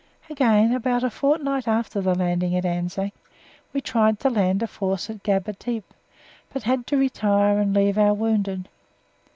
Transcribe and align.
Again, 0.31 0.73
about 0.73 1.03
a 1.03 1.11
fortnight 1.11 1.67
after 1.67 2.01
the 2.01 2.15
landing 2.15 2.55
at 2.57 2.65
Anzac, 2.65 3.13
we 3.71 3.81
tried 3.81 4.19
to 4.21 4.31
land 4.31 4.63
a 4.63 4.65
force 4.67 5.11
at 5.11 5.21
Gaba 5.21 5.53
Tepe, 5.53 5.93
but 6.51 6.63
had 6.63 6.87
to 6.87 6.97
retire 6.97 7.59
and 7.59 7.75
leave 7.75 7.99
our 7.99 8.15
wounded. 8.15 8.67